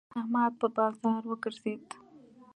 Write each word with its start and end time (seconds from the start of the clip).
احمد 0.19 0.51
په 0.61 0.67
بازار 0.77 1.21
وګرځېد. 1.27 1.81